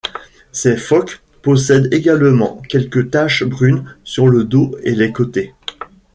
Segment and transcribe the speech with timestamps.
[0.51, 5.53] Ces phoques possèdent également quelques taches brunes sur le dos et les côtés.